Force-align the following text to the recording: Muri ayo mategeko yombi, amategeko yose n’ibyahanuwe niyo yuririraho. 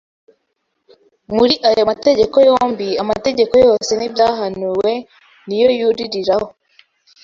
Muri 1.35 1.53
ayo 1.69 1.83
mategeko 1.91 2.35
yombi, 2.47 2.89
amategeko 3.03 3.53
yose 3.65 3.91
n’ibyahanuwe 3.95 4.91
niyo 5.47 5.67
yuririraho. 5.79 6.47